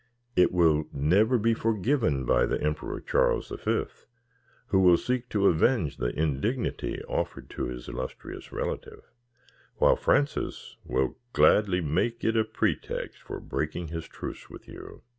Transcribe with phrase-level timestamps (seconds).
[0.35, 4.07] It will never be forgiven by the Emperor Charles the Fifth,
[4.69, 9.03] who will seek to avenge the indignity offered to his illustrious relative;
[9.75, 15.03] while Francis will gladly make it a pretext for breaking his truce with you.